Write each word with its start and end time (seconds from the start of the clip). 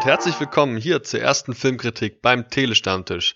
Und 0.00 0.06
herzlich 0.06 0.40
willkommen 0.40 0.78
hier 0.78 1.02
zur 1.02 1.20
ersten 1.20 1.54
Filmkritik 1.54 2.22
beim 2.22 2.48
Telestammtisch. 2.48 3.34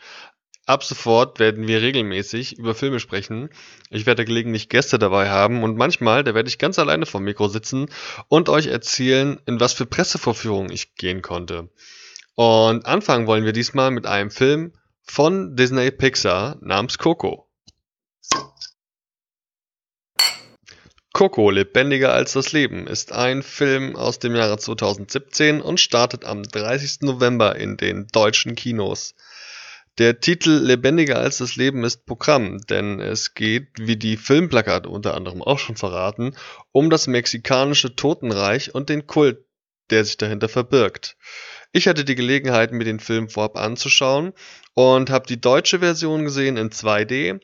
Ab 0.64 0.82
sofort 0.82 1.38
werden 1.38 1.68
wir 1.68 1.82
regelmäßig 1.82 2.56
über 2.56 2.74
Filme 2.74 3.00
sprechen. 3.00 3.50
Ich 3.90 4.06
werde 4.06 4.24
gelegentlich 4.24 4.70
Gäste 4.70 4.98
dabei 4.98 5.28
haben 5.28 5.62
und 5.62 5.76
manchmal, 5.76 6.24
da 6.24 6.34
werde 6.34 6.48
ich 6.48 6.56
ganz 6.56 6.78
alleine 6.78 7.04
vom 7.04 7.22
Mikro 7.22 7.48
sitzen 7.48 7.90
und 8.28 8.48
euch 8.48 8.68
erzählen, 8.68 9.38
in 9.44 9.60
was 9.60 9.74
für 9.74 9.84
Pressevorführungen 9.84 10.72
ich 10.72 10.94
gehen 10.94 11.20
konnte. 11.20 11.68
Und 12.34 12.86
anfangen 12.86 13.26
wollen 13.26 13.44
wir 13.44 13.52
diesmal 13.52 13.90
mit 13.90 14.06
einem 14.06 14.30
Film 14.30 14.72
von 15.02 15.56
Disney 15.56 15.90
Pixar 15.90 16.56
namens 16.62 16.96
Coco. 16.96 17.46
Coco, 21.14 21.48
lebendiger 21.50 22.12
als 22.12 22.32
das 22.32 22.50
Leben, 22.50 22.88
ist 22.88 23.12
ein 23.12 23.44
Film 23.44 23.94
aus 23.94 24.18
dem 24.18 24.34
Jahre 24.34 24.58
2017 24.58 25.60
und 25.60 25.78
startet 25.78 26.24
am 26.24 26.42
30. 26.42 27.02
November 27.02 27.54
in 27.54 27.76
den 27.76 28.08
deutschen 28.08 28.56
Kinos. 28.56 29.14
Der 29.98 30.18
Titel 30.18 30.50
Lebendiger 30.50 31.20
als 31.20 31.38
das 31.38 31.54
Leben 31.54 31.84
ist 31.84 32.04
Programm, 32.04 32.62
denn 32.62 32.98
es 32.98 33.34
geht, 33.34 33.68
wie 33.76 33.96
die 33.96 34.16
Filmplakate 34.16 34.88
unter 34.88 35.14
anderem 35.14 35.40
auch 35.40 35.60
schon 35.60 35.76
verraten, 35.76 36.34
um 36.72 36.90
das 36.90 37.06
mexikanische 37.06 37.94
Totenreich 37.94 38.74
und 38.74 38.88
den 38.88 39.06
Kult, 39.06 39.38
der 39.90 40.04
sich 40.04 40.16
dahinter 40.16 40.48
verbirgt. 40.48 41.16
Ich 41.70 41.86
hatte 41.86 42.04
die 42.04 42.16
Gelegenheit, 42.16 42.72
mir 42.72 42.82
den 42.82 42.98
Film 42.98 43.28
vorab 43.28 43.56
anzuschauen 43.56 44.32
und 44.74 45.10
habe 45.10 45.28
die 45.28 45.40
deutsche 45.40 45.78
Version 45.78 46.24
gesehen 46.24 46.56
in 46.56 46.70
2D 46.70 47.38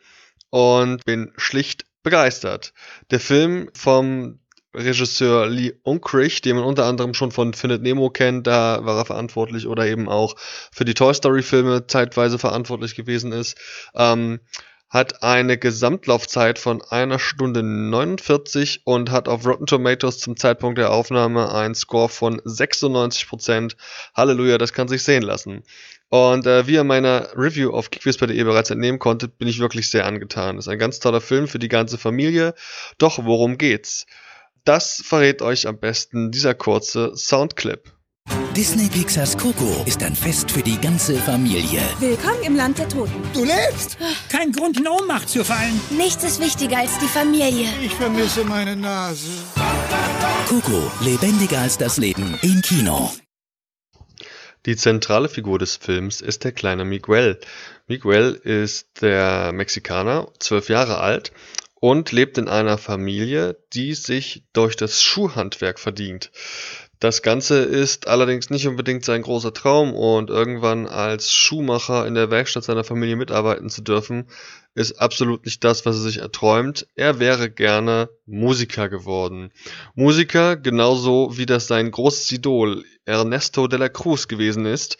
und 0.50 1.04
bin 1.04 1.32
schlicht 1.36 1.84
begeistert. 2.02 2.72
Der 3.10 3.20
Film 3.20 3.70
vom 3.74 4.40
Regisseur 4.74 5.48
Lee 5.48 5.74
Unkrich, 5.82 6.42
den 6.42 6.56
man 6.56 6.64
unter 6.64 6.84
anderem 6.84 7.12
schon 7.14 7.32
von 7.32 7.54
Findet 7.54 7.82
Nemo 7.82 8.10
kennt, 8.10 8.46
da 8.46 8.84
war 8.84 8.98
er 8.98 9.04
verantwortlich 9.04 9.66
oder 9.66 9.86
eben 9.86 10.08
auch 10.08 10.36
für 10.72 10.84
die 10.84 10.94
Toy 10.94 11.12
Story 11.12 11.42
Filme 11.42 11.86
zeitweise 11.86 12.38
verantwortlich 12.38 12.94
gewesen 12.94 13.32
ist, 13.32 13.58
ähm, 13.94 14.40
hat 14.90 15.22
eine 15.22 15.56
Gesamtlaufzeit 15.56 16.58
von 16.58 16.82
einer 16.82 17.20
Stunde 17.20 17.62
49 17.62 18.82
und 18.84 19.10
hat 19.10 19.28
auf 19.28 19.46
Rotten 19.46 19.66
Tomatoes 19.66 20.18
zum 20.18 20.36
Zeitpunkt 20.36 20.78
der 20.78 20.92
Aufnahme 20.92 21.54
einen 21.54 21.76
Score 21.76 22.08
von 22.08 22.40
96%. 22.40 23.76
Halleluja, 24.14 24.58
das 24.58 24.72
kann 24.72 24.88
sich 24.88 25.04
sehen 25.04 25.22
lassen. 25.22 25.62
Und 26.08 26.44
äh, 26.44 26.66
wie 26.66 26.74
ihr 26.74 26.82
meiner 26.82 27.28
Review 27.36 27.70
auf 27.70 27.90
geekwhisper.de 27.90 28.42
bereits 28.42 28.70
entnehmen 28.70 28.98
konntet, 28.98 29.38
bin 29.38 29.46
ich 29.46 29.60
wirklich 29.60 29.88
sehr 29.88 30.06
angetan. 30.06 30.58
Ist 30.58 30.66
ein 30.66 30.78
ganz 30.78 30.98
toller 30.98 31.20
Film 31.20 31.46
für 31.46 31.60
die 31.60 31.68
ganze 31.68 31.96
Familie. 31.96 32.54
Doch 32.98 33.24
worum 33.24 33.58
geht's? 33.58 34.06
Das 34.64 35.02
verrät 35.06 35.40
euch 35.40 35.68
am 35.68 35.78
besten 35.78 36.32
dieser 36.32 36.54
kurze 36.54 37.16
Soundclip. 37.16 37.92
Disney 38.60 38.90
Pixars 38.90 39.38
Coco 39.38 39.84
ist 39.86 40.02
ein 40.02 40.14
Fest 40.14 40.50
für 40.50 40.60
die 40.60 40.78
ganze 40.78 41.14
Familie. 41.14 41.80
Willkommen 41.98 42.42
im 42.42 42.56
Land 42.56 42.78
der 42.78 42.90
Toten. 42.90 43.22
Du 43.32 43.42
lebst! 43.42 43.96
Kein 44.28 44.52
Grund, 44.52 44.78
in 44.78 44.86
Ohnmacht 44.86 45.30
zu 45.30 45.42
fallen. 45.46 45.80
Nichts 45.96 46.24
ist 46.24 46.42
wichtiger 46.42 46.76
als 46.76 46.98
die 46.98 47.06
Familie. 47.06 47.68
Ich 47.82 47.94
vermisse 47.94 48.44
meine 48.44 48.76
Nase. 48.76 49.30
Coco, 50.46 50.92
lebendiger 51.00 51.60
als 51.60 51.78
das 51.78 51.96
Leben, 51.96 52.38
im 52.42 52.60
Kino. 52.60 53.10
Die 54.66 54.76
zentrale 54.76 55.30
Figur 55.30 55.58
des 55.58 55.76
Films 55.76 56.20
ist 56.20 56.44
der 56.44 56.52
kleine 56.52 56.84
Miguel. 56.84 57.40
Miguel 57.86 58.34
ist 58.34 59.00
der 59.00 59.52
Mexikaner, 59.52 60.28
zwölf 60.38 60.68
Jahre 60.68 60.98
alt 60.98 61.32
und 61.80 62.12
lebt 62.12 62.36
in 62.36 62.48
einer 62.48 62.76
Familie, 62.76 63.56
die 63.72 63.94
sich 63.94 64.44
durch 64.52 64.76
das 64.76 65.02
Schuhhandwerk 65.02 65.80
verdient. 65.80 66.30
Das 67.00 67.22
Ganze 67.22 67.60
ist 67.60 68.08
allerdings 68.08 68.50
nicht 68.50 68.68
unbedingt 68.68 69.06
sein 69.06 69.22
großer 69.22 69.54
Traum 69.54 69.94
und 69.94 70.28
irgendwann 70.28 70.86
als 70.86 71.32
Schuhmacher 71.32 72.06
in 72.06 72.14
der 72.14 72.30
Werkstatt 72.30 72.64
seiner 72.64 72.84
Familie 72.84 73.16
mitarbeiten 73.16 73.70
zu 73.70 73.80
dürfen, 73.80 74.28
ist 74.74 75.00
absolut 75.00 75.46
nicht 75.46 75.64
das, 75.64 75.86
was 75.86 75.96
er 75.96 76.02
sich 76.02 76.18
erträumt. 76.18 76.86
Er 76.96 77.18
wäre 77.18 77.50
gerne 77.50 78.10
Musiker 78.26 78.90
geworden. 78.90 79.50
Musiker 79.94 80.56
genauso 80.58 81.38
wie 81.38 81.46
das 81.46 81.66
sein 81.66 81.90
großes 81.90 82.30
Idol 82.32 82.84
Ernesto 83.06 83.66
de 83.66 83.78
la 83.78 83.88
Cruz 83.88 84.28
gewesen 84.28 84.66
ist, 84.66 84.98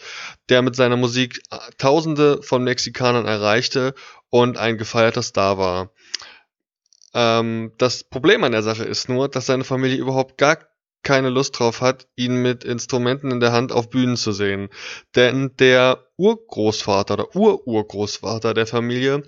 der 0.49 0.63
mit 0.63 0.77
seiner 0.77 0.97
Musik 0.97 1.43
Tausende 1.77 2.41
von 2.43 2.65
Mexikanern 2.65 3.27
erreichte 3.27 3.93
und 4.31 4.57
ein 4.57 4.79
gefeierter 4.79 5.23
Star 5.23 5.59
war. 5.59 5.91
Ähm, 7.13 7.73
das 7.77 8.05
Problem 8.05 8.43
an 8.43 8.53
der 8.53 8.63
Sache 8.63 8.85
ist 8.85 9.11
nur, 9.11 9.29
dass 9.29 9.47
seine 9.47 9.65
Familie 9.65 9.99
überhaupt 9.99 10.39
gar 10.39 10.70
keine 11.03 11.31
Lust 11.31 11.59
drauf 11.59 11.81
hat, 11.81 12.07
ihn 12.17 12.37
mit 12.37 12.65
Instrumenten 12.65 13.31
in 13.31 13.41
der 13.41 13.53
Hand 13.53 13.73
auf 13.73 13.91
Bühnen 13.91 14.17
zu 14.17 14.33
sehen. 14.33 14.69
Denn 15.15 15.57
der 15.59 16.07
Urgroßvater 16.17 17.15
oder 17.15 17.37
Ururgroßvater 17.37 18.55
der 18.55 18.67
Familie 18.67 19.23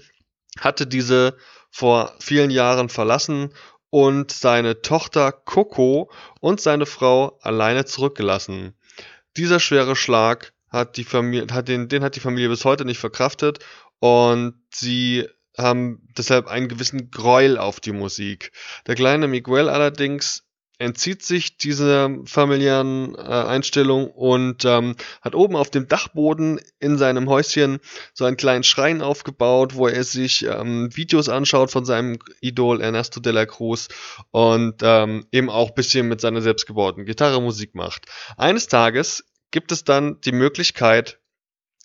hatte 0.59 0.87
diese 0.87 1.37
vor 1.71 2.15
vielen 2.21 2.51
Jahren 2.51 2.89
verlassen 2.89 3.55
und 3.91 4.31
seine 4.31 4.83
Tochter 4.83 5.33
Coco 5.33 6.11
und 6.41 6.61
seine 6.61 6.87
Frau 6.87 7.39
alleine 7.43 7.85
zurückgelassen. 7.85 8.75
Dieser 9.37 9.61
schwere 9.61 9.97
Schlag 9.97 10.53
hat 10.69 10.97
die 10.97 11.05
Familie, 11.05 11.47
hat 11.53 11.69
den, 11.69 11.89
den 11.89 12.03
hat 12.03 12.17
die 12.17 12.21
Familie 12.21 12.49
bis 12.49 12.65
heute 12.65 12.85
nicht 12.85 12.99
verkraftet 12.99 13.61
und 13.99 14.55
sie 14.73 15.27
haben 15.59 16.09
deshalb 16.17 16.49
einen 16.49 16.69
gewissen 16.69 17.11
Gräuel 17.11 17.59
auf 17.59 17.81
die 17.81 17.93
Musik. 17.93 18.53
Der 18.87 18.95
kleine 18.95 19.29
Miguel 19.29 19.69
allerdings 19.69 20.45
entzieht 20.83 21.23
sich 21.23 21.57
dieser 21.57 22.11
familiären 22.25 23.15
äh, 23.15 23.21
Einstellung 23.21 24.11
und 24.11 24.65
ähm, 24.65 24.97
hat 25.21 25.37
oben 25.37 25.55
auf 25.55 25.71
dem 25.71 25.87
Dachboden 25.87 26.61
in 26.81 26.99
seinem 26.99 27.29
Häuschen 27.29 27.79
so 28.13 28.25
einen 28.25 28.37
kleinen 28.37 28.65
Schrein 28.65 29.01
aufgebaut, 29.01 29.77
wo 29.77 29.87
er 29.87 30.03
sich 30.03 30.45
ähm, 30.45 30.95
Videos 30.95 31.29
anschaut 31.29 31.71
von 31.71 31.85
seinem 31.85 32.19
Idol 32.41 32.81
Ernesto 32.81 33.21
de 33.21 33.33
la 33.33 33.47
Cruz 33.47 33.89
und 34.33 34.83
ähm, 34.83 35.25
eben 35.31 35.51
auch 35.51 35.71
bisschen 35.71 36.09
mit 36.09 36.21
seiner 36.21 36.43
selbstgebauten 36.43 37.07
Gitarre 37.07 37.41
Musik 37.41 37.77
macht. 37.77 38.07
Eines 38.37 38.67
Tages 38.67 39.25
gibt 39.53 39.71
es 39.71 39.85
dann 39.85 40.21
die 40.23 40.33
Möglichkeit, 40.33 41.22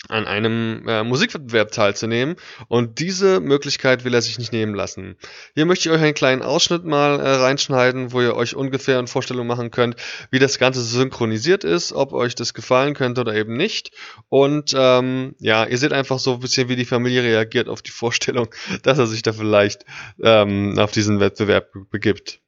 an 0.10 0.26
einem 0.26 0.88
äh, 0.88 1.04
Musikwettbewerb 1.04 1.72
teilzunehmen 1.72 2.36
und 2.68 3.00
diese 3.00 3.40
Möglichkeit 3.40 4.04
will 4.04 4.14
er 4.14 4.22
sich 4.22 4.38
nicht 4.38 4.52
nehmen 4.52 4.74
lassen. 4.74 5.18
Hier 5.56 5.66
möchte 5.66 5.90
ich 5.90 5.96
euch 5.96 6.02
einen 6.02 6.14
kleinen 6.14 6.42
Ausschnitt 6.42 6.86
mal 6.86 7.20
äh, 7.20 7.36
reinschneiden, 7.36 8.12
wo 8.12 8.22
ihr 8.22 8.36
euch 8.36 8.56
ungefähr 8.56 9.00
eine 9.00 9.08
Vorstellung 9.08 9.48
machen 9.48 9.72
könnt, 9.72 9.96
wie 10.32 10.40
das 10.40 10.60
Ganze 10.60 10.82
synchronisiert 10.82 11.64
ist, 11.64 11.94
ob 11.94 12.14
euch 12.14 12.36
das 12.36 12.54
gefallen 12.54 12.94
könnte 12.94 13.22
oder 13.22 13.36
eben 13.36 13.56
nicht. 13.58 13.92
Und 14.30 14.74
ähm, 14.76 15.36
ja, 15.40 15.66
ihr 15.66 15.78
seht 15.78 15.94
einfach 15.94 16.20
so 16.20 16.34
ein 16.34 16.40
bisschen, 16.40 16.70
wie 16.70 16.76
die 16.76 16.86
Familie 16.86 17.24
reagiert 17.24 17.70
auf 17.70 17.82
die 17.82 17.92
Vorstellung, 17.92 18.48
dass 18.84 18.98
er 18.98 19.08
sich 19.08 19.22
da 19.22 19.34
vielleicht 19.34 19.86
ähm, 20.24 20.78
auf 20.78 20.92
diesen 20.92 21.20
Wettbewerb 21.20 21.72
begibt. 21.92 22.40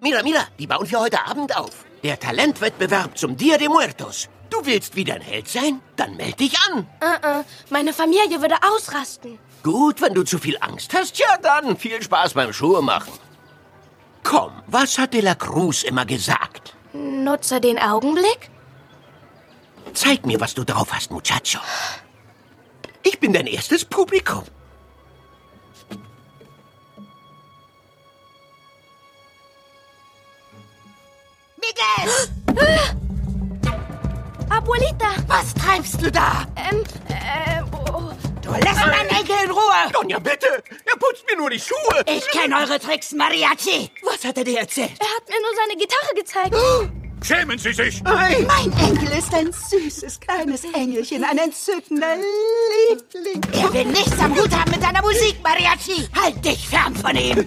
Mira, 0.00 0.22
mira, 0.22 0.46
die 0.58 0.66
bauen 0.66 0.86
für 0.86 1.00
heute 1.00 1.26
Abend 1.26 1.56
auf. 1.56 1.84
Der 2.04 2.18
Talentwettbewerb 2.18 3.18
zum 3.18 3.36
Dia 3.36 3.58
de 3.58 3.68
Muertos. 3.68 4.28
Du 4.50 4.64
willst 4.64 4.96
wieder 4.96 5.14
ein 5.14 5.20
Held 5.20 5.48
sein? 5.48 5.80
Dann 5.96 6.16
meld 6.16 6.40
dich 6.40 6.54
an. 6.68 6.86
Uh 7.02 7.26
-uh. 7.26 7.44
Meine 7.70 7.92
Familie 7.92 8.40
würde 8.40 8.56
ausrasten. 8.62 9.38
Gut, 9.62 10.00
wenn 10.00 10.14
du 10.14 10.22
zu 10.24 10.38
viel 10.38 10.56
Angst 10.60 10.94
hast, 10.94 11.18
ja 11.18 11.36
dann. 11.42 11.76
Viel 11.76 12.02
Spaß 12.02 12.34
beim 12.34 12.52
Schuhe 12.52 12.82
machen. 12.82 13.12
Komm, 14.22 14.52
was 14.66 14.98
hat 14.98 15.14
De 15.14 15.20
La 15.20 15.34
Cruz 15.34 15.82
immer 15.82 16.06
gesagt? 16.06 16.74
Nutze 16.92 17.60
den 17.60 17.78
Augenblick? 17.78 18.50
Zeig 19.94 20.26
mir, 20.26 20.40
was 20.40 20.54
du 20.54 20.64
drauf 20.64 20.92
hast, 20.92 21.10
Muchacho. 21.10 21.60
Ich 23.02 23.18
bin 23.20 23.32
dein 23.32 23.46
erstes 23.46 23.84
Publikum. 23.84 24.44
Was 35.78 35.92
treibst 35.92 36.02
du 36.02 36.10
da? 36.10 36.44
Ähm, 36.56 36.82
äh, 37.08 37.62
oh. 37.92 38.10
Du 38.42 38.50
lässt 38.52 38.84
meinen 38.84 39.10
Enkel 39.10 39.36
in 39.44 39.50
Ruhe! 39.52 39.92
Donja, 39.92 40.18
bitte! 40.18 40.60
Er 40.84 40.96
putzt 40.98 41.24
mir 41.30 41.36
nur 41.36 41.50
die 41.50 41.60
Schuhe! 41.60 42.02
Ich 42.06 42.26
kenne 42.30 42.56
eure 42.56 42.80
Tricks, 42.80 43.12
Mariachi! 43.12 43.88
Was 44.02 44.24
hat 44.24 44.38
er 44.38 44.44
dir 44.44 44.58
erzählt? 44.58 44.90
Er 44.98 45.06
hat 45.06 45.28
mir 45.28 45.40
nur 45.40 45.52
seine 45.54 45.78
Gitarre 45.78 46.14
gezeigt. 46.16 46.56
Schämen 47.24 47.58
Sie 47.58 47.72
sich! 47.72 48.02
Nein! 48.02 48.44
Mein 48.48 48.72
Enkel 48.88 49.18
ist 49.18 49.32
ein 49.32 49.52
süßes 49.52 50.18
kleines 50.18 50.64
Engelchen, 50.64 51.22
ein 51.22 51.38
entzückender 51.38 52.16
Liebling. 52.16 53.40
Er 53.52 53.72
will 53.72 53.84
nichts 53.84 54.18
am 54.18 54.36
Hut 54.36 54.50
haben 54.50 54.72
mit 54.72 54.82
deiner 54.82 55.02
Musik, 55.02 55.36
Mariachi! 55.44 56.08
Halt 56.20 56.44
dich 56.44 56.68
fern 56.68 56.96
von 56.96 57.14
ihm! 57.14 57.46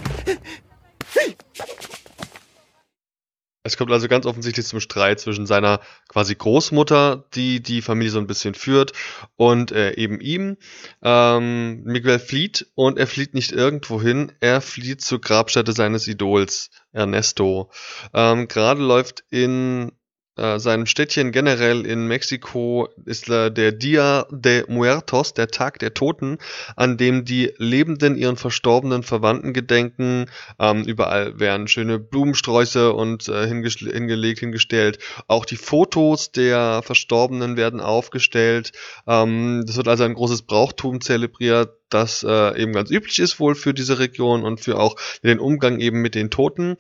Es 3.63 3.77
kommt 3.77 3.91
also 3.91 4.07
ganz 4.07 4.25
offensichtlich 4.25 4.65
zum 4.65 4.79
Streit 4.79 5.19
zwischen 5.19 5.45
seiner 5.45 5.81
quasi 6.07 6.33
Großmutter, 6.33 7.25
die 7.35 7.61
die 7.61 7.83
Familie 7.83 8.11
so 8.11 8.19
ein 8.19 8.25
bisschen 8.25 8.55
führt, 8.55 8.93
und 9.35 9.71
äh, 9.71 9.93
eben 9.93 10.19
ihm. 10.19 10.57
Ähm, 11.03 11.83
Miguel 11.83 12.17
flieht 12.17 12.71
und 12.73 12.97
er 12.97 13.05
flieht 13.05 13.35
nicht 13.35 13.51
irgendwo 13.51 14.01
hin, 14.01 14.31
er 14.39 14.61
flieht 14.61 15.01
zur 15.01 15.21
Grabstätte 15.21 15.73
seines 15.73 16.07
Idols, 16.07 16.71
Ernesto. 16.91 17.71
Ähm, 18.13 18.47
Gerade 18.47 18.81
läuft 18.81 19.23
in 19.29 19.91
äh, 20.37 20.59
seinem 20.59 20.85
Städtchen 20.85 21.31
generell 21.31 21.85
in 21.85 22.07
Mexiko 22.07 22.87
ist 23.05 23.29
äh, 23.29 23.51
der 23.51 23.73
Dia 23.73 24.25
de 24.31 24.63
Muertos, 24.69 25.33
der 25.33 25.49
Tag 25.49 25.79
der 25.79 25.93
Toten, 25.93 26.37
an 26.77 26.97
dem 26.97 27.25
die 27.25 27.53
Lebenden 27.57 28.15
ihren 28.15 28.37
verstorbenen 28.37 29.03
Verwandten 29.03 29.51
gedenken. 29.51 30.27
Ähm, 30.57 30.83
überall 30.83 31.39
werden 31.39 31.67
schöne 31.67 31.99
Blumensträuße 31.99 32.93
und 32.93 33.27
äh, 33.27 33.45
hingelegt, 33.45 34.39
hingestellt. 34.39 34.99
Auch 35.27 35.45
die 35.45 35.57
Fotos 35.57 36.31
der 36.31 36.81
Verstorbenen 36.81 37.57
werden 37.57 37.81
aufgestellt. 37.81 38.71
Ähm, 39.07 39.63
das 39.67 39.75
wird 39.75 39.89
also 39.89 40.05
ein 40.05 40.13
großes 40.13 40.43
Brauchtum 40.43 41.01
zelebriert 41.01 41.77
das 41.91 42.23
äh, 42.23 42.61
eben 42.61 42.73
ganz 42.73 42.89
üblich 42.89 43.19
ist 43.19 43.39
wohl 43.39 43.53
für 43.53 43.73
diese 43.73 43.99
Region 43.99 44.43
und 44.43 44.61
für 44.61 44.79
auch 44.79 44.95
den 45.23 45.39
Umgang 45.39 45.79
eben 45.79 46.01
mit 46.01 46.15
den 46.15 46.31
Toten. 46.31 46.77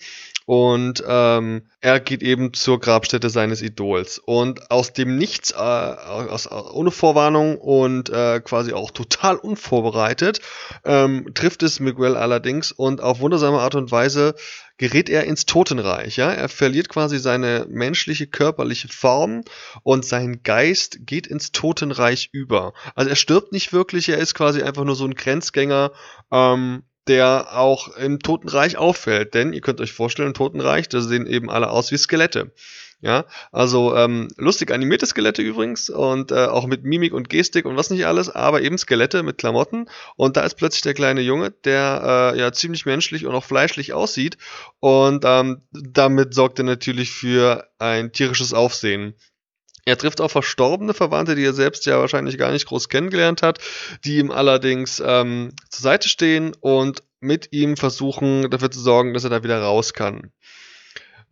Und 0.51 1.01
ähm, 1.07 1.61
er 1.79 2.01
geht 2.01 2.21
eben 2.21 2.51
zur 2.51 2.81
Grabstätte 2.81 3.29
seines 3.29 3.61
Idols. 3.61 4.19
Und 4.19 4.69
aus 4.69 4.91
dem 4.91 5.17
Nichts, 5.17 5.51
äh, 5.51 5.55
aus, 5.55 6.51
ohne 6.51 6.91
Vorwarnung 6.91 7.57
und 7.57 8.09
äh, 8.09 8.41
quasi 8.41 8.73
auch 8.73 8.91
total 8.91 9.37
unvorbereitet, 9.37 10.41
ähm, 10.83 11.31
trifft 11.35 11.63
es 11.63 11.79
Miguel 11.79 12.17
allerdings 12.17 12.73
und 12.73 12.99
auf 12.99 13.21
wundersame 13.21 13.59
Art 13.59 13.75
und 13.75 13.91
Weise 13.91 14.35
gerät 14.75 15.09
er 15.09 15.23
ins 15.23 15.45
Totenreich. 15.45 16.17
Ja? 16.17 16.33
Er 16.33 16.49
verliert 16.49 16.89
quasi 16.89 17.17
seine 17.17 17.65
menschliche 17.69 18.27
körperliche 18.27 18.89
Form 18.89 19.45
und 19.83 20.03
sein 20.03 20.43
Geist 20.43 20.97
geht 21.05 21.27
ins 21.27 21.53
Totenreich 21.53 22.27
über. 22.33 22.73
Also 22.93 23.09
er 23.09 23.15
stirbt 23.15 23.53
nicht 23.53 23.71
wirklich, 23.71 24.09
er 24.09 24.17
ist 24.17 24.33
quasi 24.33 24.61
einfach 24.61 24.83
nur 24.83 24.97
so 24.97 25.05
ein 25.05 25.15
Grenzgänger, 25.15 25.93
ähm, 26.29 26.83
der 27.07 27.57
auch 27.57 27.95
im 27.95 28.19
Totenreich 28.19 28.77
auffällt. 28.77 29.33
Denn 29.33 29.53
ihr 29.53 29.61
könnt 29.61 29.81
euch 29.81 29.93
vorstellen, 29.93 30.29
im 30.29 30.33
Totenreich, 30.33 30.89
da 30.89 31.01
sehen 31.01 31.27
eben 31.27 31.49
alle 31.49 31.69
aus 31.69 31.91
wie 31.91 31.97
Skelette. 31.97 32.51
Ja, 33.03 33.25
also 33.51 33.95
ähm, 33.95 34.27
lustig 34.37 34.69
animierte 34.69 35.07
Skelette 35.07 35.41
übrigens 35.41 35.89
und 35.89 36.31
äh, 36.31 36.45
auch 36.45 36.67
mit 36.67 36.83
Mimik 36.83 37.13
und 37.13 37.29
Gestik 37.29 37.65
und 37.65 37.75
was 37.75 37.89
nicht 37.89 38.05
alles, 38.05 38.29
aber 38.29 38.61
eben 38.61 38.77
Skelette 38.77 39.23
mit 39.23 39.39
Klamotten. 39.39 39.89
Und 40.17 40.37
da 40.37 40.41
ist 40.41 40.53
plötzlich 40.53 40.83
der 40.83 40.93
kleine 40.93 41.21
Junge, 41.21 41.49
der 41.49 42.33
äh, 42.35 42.39
ja 42.39 42.51
ziemlich 42.51 42.85
menschlich 42.85 43.25
und 43.25 43.33
auch 43.33 43.43
fleischlich 43.43 43.93
aussieht. 43.93 44.37
Und 44.79 45.23
ähm, 45.25 45.63
damit 45.71 46.35
sorgt 46.35 46.59
er 46.59 46.65
natürlich 46.65 47.09
für 47.09 47.67
ein 47.79 48.11
tierisches 48.11 48.53
Aufsehen. 48.53 49.15
Er 49.85 49.97
trifft 49.97 50.21
auch 50.21 50.29
verstorbene 50.29 50.93
Verwandte, 50.93 51.35
die 51.35 51.43
er 51.43 51.53
selbst 51.53 51.85
ja 51.85 51.99
wahrscheinlich 51.99 52.37
gar 52.37 52.51
nicht 52.51 52.67
groß 52.67 52.89
kennengelernt 52.89 53.41
hat, 53.41 53.59
die 54.05 54.17
ihm 54.17 54.31
allerdings 54.31 55.01
ähm, 55.05 55.53
zur 55.69 55.83
Seite 55.83 56.07
stehen 56.07 56.53
und 56.59 57.03
mit 57.19 57.49
ihm 57.51 57.77
versuchen, 57.77 58.49
dafür 58.49 58.71
zu 58.71 58.79
sorgen, 58.79 59.13
dass 59.13 59.23
er 59.23 59.29
da 59.29 59.43
wieder 59.43 59.61
raus 59.61 59.93
kann. 59.93 60.31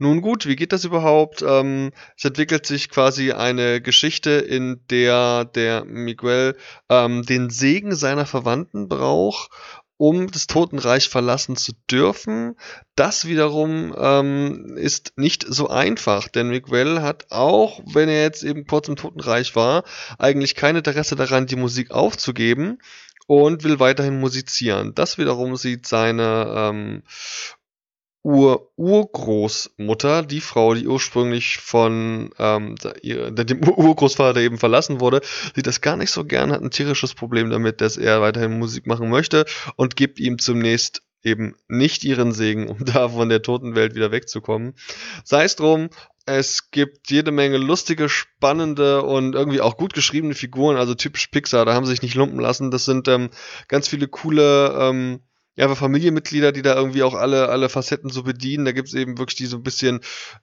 Nun 0.02 0.22
gut, 0.22 0.46
wie 0.46 0.56
geht 0.56 0.72
das 0.72 0.86
überhaupt? 0.86 1.42
Ähm, 1.42 1.92
es 2.18 2.24
entwickelt 2.24 2.66
sich 2.66 2.90
quasi 2.90 3.34
eine 3.34 3.82
Geschichte, 3.82 4.32
in 4.32 4.82
der 4.90 5.44
der 5.44 5.84
Miguel 5.84 6.56
ähm, 6.88 7.24
den 7.24 7.50
Segen 7.50 7.94
seiner 7.94 8.26
Verwandten 8.26 8.88
braucht, 8.88 9.52
um 10.00 10.32
das 10.32 10.48
Totenreich 10.48 11.10
verlassen 11.10 11.58
zu 11.58 11.74
dürfen. 11.92 12.56
Das 12.96 13.26
wiederum 13.26 13.94
ähm, 14.00 14.78
ist 14.78 15.12
nicht 15.18 15.46
so 15.46 15.68
einfach, 15.68 16.30
denn 16.30 16.48
Miguel 16.48 17.02
hat 17.02 17.26
auch, 17.32 17.82
wenn 17.86 18.08
er 18.08 18.22
jetzt 18.22 18.44
eben 18.44 18.66
kurz 18.66 18.88
im 18.88 18.96
Totenreich 18.96 19.58
war, 19.58 19.84
eigentlich 20.18 20.56
kein 20.56 20.78
Interesse 20.78 21.18
daran, 21.18 21.48
die 21.48 21.58
Musik 21.58 21.92
aufzugeben 21.92 22.80
und 23.28 23.66
will 23.66 23.82
weiterhin 23.82 24.22
musizieren. 24.22 24.96
Das 24.96 25.18
wiederum 25.18 25.58
sieht 25.58 25.86
seine 25.86 26.46
ähm, 26.56 27.04
Ur-Urgroßmutter, 28.24 30.24
die 30.24 30.42
Frau, 30.42 30.74
die 30.74 30.88
ursprünglich 30.88 31.58
von 31.58 32.32
ähm, 32.38 32.76
dem 32.76 33.68
Urgroßvater 33.68 34.42
eben 34.42 34.58
verlassen 34.58 35.00
wurde, 35.00 35.22
sieht 35.56 35.68
das 35.68 35.82
gar 35.82 35.96
nicht 35.96 36.12
so 36.12 36.26
gern, 36.26 36.52
hat 36.52 36.62
ein 36.62 36.72
tierisches 36.72 37.14
Problem 37.14 37.50
damit, 37.50 37.82
dass 37.82 37.98
er 37.98 38.22
weiterhin 38.22 38.60
Musik 38.60 38.88
machen 38.88 39.10
möchte 39.10 39.46
und 39.78 39.96
gibt 39.96 40.20
ihm 40.20 40.38
zunächst 40.38 41.02
eben 41.24 41.56
nicht 41.68 42.04
ihren 42.04 42.32
Segen, 42.32 42.68
um 42.68 42.78
da 42.86 43.10
von 43.10 43.30
der 43.30 43.42
toten 43.42 43.76
Welt 43.76 43.96
wieder 43.96 44.12
wegzukommen. 44.12 44.76
Sei 45.24 45.46
es 45.46 45.56
drum, 45.56 45.90
es 46.26 46.72
gibt 46.72 47.10
jede 47.10 47.32
Menge 47.32 47.58
lustige, 47.58 48.08
spannende 48.08 49.02
und 49.02 49.34
irgendwie 49.34 49.62
auch 49.62 49.78
gut 49.78 49.94
geschriebene 49.94 50.36
Figuren, 50.36 50.78
also 50.78 50.94
typisch 50.94 51.28
Pixar, 51.28 51.66
da 51.66 51.74
haben 51.74 51.86
sie 51.86 51.92
sich 51.92 52.02
nicht 52.02 52.16
lumpen 52.16 52.40
lassen. 52.40 52.70
Das 52.70 52.86
sind 52.86 53.08
ähm, 53.08 53.30
ganz 53.68 53.88
viele 53.88 54.08
coole 54.08 54.78
ähm, 54.80 55.22
ja, 55.60 55.76
Familienmitglieder, 55.76 56.54
die 56.54 56.62
da 56.62 56.74
irgendwie 56.74 57.04
auch 57.04 57.14
alle, 57.14 57.50
alle 57.50 57.68
Facetten 57.68 58.10
so 58.10 58.24
bedienen. 58.24 58.64
Da 58.64 58.72
gibt's 58.72 58.94
eben 58.94 59.18
wirklich 59.18 59.36
die 59.36 59.46
so 59.46 59.58
ein 59.58 59.64
bisschen 59.64 60.00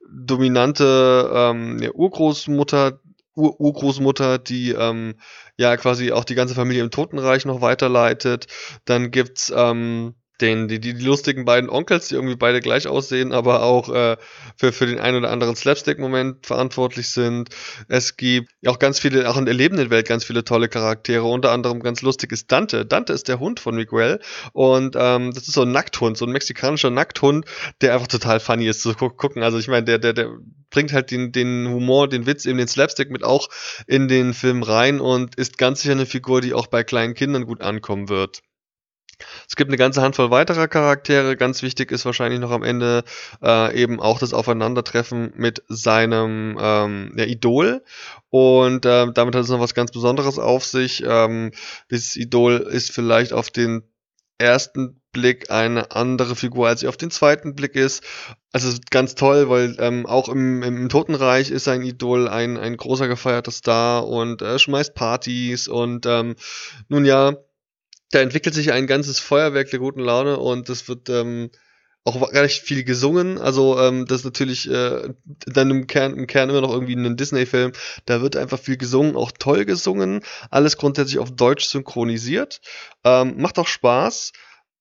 dominante 0.06 1.30
ähm, 1.34 1.78
ja, 1.80 1.90
Urgroßmutter, 1.90 3.00
Ur 3.34 3.58
Urgroßmutter, 3.58 4.38
die 4.38 4.72
ähm, 4.72 5.14
ja 5.56 5.78
quasi 5.78 6.12
auch 6.12 6.24
die 6.24 6.34
ganze 6.34 6.54
Familie 6.54 6.82
im 6.82 6.90
Totenreich 6.90 7.46
noch 7.46 7.62
weiterleitet. 7.62 8.46
Dann 8.84 9.10
gibt's 9.10 9.50
ähm, 9.56 10.16
den, 10.40 10.68
die, 10.68 10.80
die, 10.80 10.94
die 10.94 11.04
lustigen 11.04 11.44
beiden 11.44 11.70
Onkels, 11.70 12.08
die 12.08 12.14
irgendwie 12.14 12.36
beide 12.36 12.60
gleich 12.60 12.86
aussehen, 12.86 13.32
aber 13.32 13.62
auch 13.62 13.88
äh, 13.88 14.16
für, 14.56 14.72
für 14.72 14.86
den 14.86 14.98
einen 14.98 15.18
oder 15.18 15.30
anderen 15.30 15.56
Slapstick-Moment 15.56 16.46
verantwortlich 16.46 17.08
sind. 17.08 17.50
Es 17.88 18.16
gibt 18.16 18.50
auch 18.66 18.78
ganz 18.78 18.98
viele, 18.98 19.28
auch 19.30 19.36
in 19.36 19.46
der 19.46 19.54
lebenden 19.54 19.90
Welt 19.90 20.06
ganz 20.06 20.24
viele 20.24 20.44
tolle 20.44 20.68
Charaktere. 20.68 21.24
Unter 21.24 21.52
anderem 21.52 21.80
ganz 21.80 22.02
lustig 22.02 22.32
ist 22.32 22.52
Dante. 22.52 22.84
Dante 22.84 23.12
ist 23.12 23.28
der 23.28 23.40
Hund 23.40 23.60
von 23.60 23.74
Miguel 23.76 24.20
und 24.52 24.96
ähm, 24.98 25.32
das 25.32 25.48
ist 25.48 25.54
so 25.54 25.62
ein 25.62 25.72
Nackthund, 25.72 26.18
so 26.18 26.26
ein 26.26 26.32
mexikanischer 26.32 26.90
Nackthund, 26.90 27.46
der 27.80 27.94
einfach 27.94 28.08
total 28.08 28.40
funny 28.40 28.68
ist 28.68 28.82
zu 28.82 28.94
gucken. 28.94 29.42
Also 29.42 29.58
ich 29.58 29.68
meine, 29.68 29.84
der, 29.84 29.98
der, 29.98 30.12
der 30.12 30.30
bringt 30.70 30.92
halt 30.92 31.10
den, 31.10 31.32
den 31.32 31.68
Humor, 31.68 32.08
den 32.08 32.26
Witz, 32.26 32.44
eben 32.44 32.58
den 32.58 32.68
Slapstick 32.68 33.10
mit 33.10 33.24
auch 33.24 33.48
in 33.86 34.08
den 34.08 34.34
Film 34.34 34.62
rein 34.62 35.00
und 35.00 35.36
ist 35.36 35.58
ganz 35.58 35.80
sicher 35.80 35.92
eine 35.92 36.06
Figur, 36.06 36.40
die 36.40 36.54
auch 36.54 36.66
bei 36.66 36.84
kleinen 36.84 37.14
Kindern 37.14 37.46
gut 37.46 37.62
ankommen 37.62 38.08
wird. 38.08 38.42
Es 39.48 39.56
gibt 39.56 39.70
eine 39.70 39.76
ganze 39.76 40.02
Handvoll 40.02 40.30
weiterer 40.30 40.68
Charaktere. 40.68 41.37
Ganz 41.37 41.62
wichtig 41.62 41.90
ist 41.90 42.04
wahrscheinlich 42.04 42.40
noch 42.40 42.50
am 42.50 42.62
Ende 42.62 43.04
äh, 43.42 43.75
eben 43.80 44.00
auch 44.00 44.18
das 44.18 44.35
Aufeinandertreffen 44.35 45.32
mit 45.37 45.62
seinem 45.68 46.58
ähm, 46.61 47.12
ja, 47.16 47.25
Idol. 47.25 47.82
Und 48.30 48.85
äh, 48.85 49.06
damit 49.12 49.35
hat 49.35 49.44
es 49.44 49.50
noch 49.50 49.61
was 49.61 49.75
ganz 49.75 49.90
Besonderes 49.92 50.38
auf 50.38 50.64
sich. 50.64 51.02
Ähm, 51.06 51.52
dieses 51.90 52.16
Idol 52.16 52.56
ist 52.56 52.92
vielleicht 52.92 53.32
auf 53.32 53.50
den 53.50 53.82
ersten 54.38 55.00
Blick 55.12 55.50
eine 55.50 55.92
andere 55.92 56.37
Figur, 56.37 56.68
als 56.68 56.80
sie 56.80 56.88
auf 56.88 56.99
den 56.99 57.11
zweiten 57.11 57.54
Blick 57.54 57.75
ist. 57.75 58.04
Also 58.52 58.76
ganz 58.90 59.14
toll, 59.14 59.49
weil 59.49 59.76
ähm, 59.78 60.04
auch 60.04 60.28
im, 60.28 60.62
im 60.62 60.88
Totenreich 60.90 61.50
ist 61.50 61.64
sein 61.64 61.82
Idol 61.82 62.28
ein, 62.28 62.58
ein 62.58 62.76
großer 62.76 63.08
gefeierter 63.08 63.50
Star 63.50 64.06
und 64.06 64.42
äh, 64.42 64.58
schmeißt 64.58 64.94
Partys 64.94 65.68
und 65.68 66.04
ähm, 66.04 66.37
nun 66.88 67.06
ja, 67.06 67.35
da 68.10 68.20
entwickelt 68.20 68.54
sich 68.54 68.72
ein 68.72 68.86
ganzes 68.86 69.18
Feuerwerk 69.18 69.70
der 69.70 69.78
guten 69.78 70.00
Laune 70.00 70.38
und 70.38 70.68
es 70.68 70.88
wird 70.88 71.08
ähm, 71.08 71.50
auch 72.06 72.32
recht 72.32 72.62
viel 72.62 72.84
gesungen. 72.84 73.38
Also 73.38 73.80
ähm, 73.80 74.06
das 74.06 74.20
ist 74.20 74.25
natürlich 74.25 74.70
äh, 74.70 75.08
dann 75.46 75.70
im 75.70 75.86
Kern, 75.88 76.16
im 76.16 76.28
Kern 76.28 76.48
immer 76.50 76.60
noch 76.60 76.72
irgendwie 76.72 76.94
ein 76.94 77.16
Disney-Film. 77.16 77.72
Da 78.04 78.22
wird 78.22 78.36
einfach 78.36 78.60
viel 78.60 78.76
gesungen, 78.76 79.16
auch 79.16 79.32
toll 79.32 79.64
gesungen. 79.64 80.20
Alles 80.50 80.76
grundsätzlich 80.76 81.18
auf 81.18 81.32
Deutsch 81.32 81.64
synchronisiert. 81.64 82.60
Ähm, 83.02 83.34
macht 83.38 83.58
auch 83.58 83.66
Spaß 83.66 84.32